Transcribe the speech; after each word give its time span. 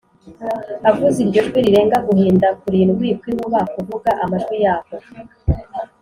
avuze 0.89 1.17
iryo 1.21 1.41
jwi 1.47 1.59
rirenga 1.65 1.97
guhinda 2.07 2.47
kurindwi 2.61 3.07
kw’inkuba 3.19 3.59
kuvuga 3.73 4.09
amajwi 4.23 4.55
yako. 4.65 4.95